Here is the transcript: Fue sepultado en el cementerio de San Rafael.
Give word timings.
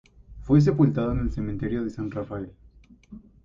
Fue 0.41 0.59
sepultado 0.59 1.11
en 1.11 1.19
el 1.19 1.31
cementerio 1.31 1.83
de 1.83 1.91
San 1.91 2.09
Rafael. 2.09 2.51